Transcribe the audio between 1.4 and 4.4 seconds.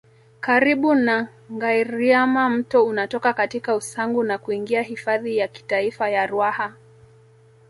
Ngâiriama mto unatoka katika Usangu na